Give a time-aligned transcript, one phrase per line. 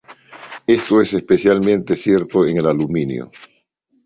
[0.65, 3.29] Esto es especialmente cierto en el aluminio.